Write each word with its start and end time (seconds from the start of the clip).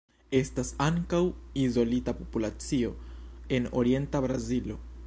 Estas 0.37 0.69
ankaŭ 0.85 1.19
izolita 1.65 2.15
populacio 2.23 2.95
en 3.59 3.71
orienta 3.85 4.25
Brazilo. 4.27 4.83